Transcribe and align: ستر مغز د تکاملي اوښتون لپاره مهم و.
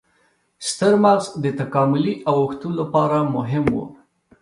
ستر 0.69 0.93
مغز 1.03 1.25
د 1.43 1.45
تکاملي 1.59 2.13
اوښتون 2.33 2.73
لپاره 2.81 3.17
مهم 3.35 3.65
و. 3.73 3.77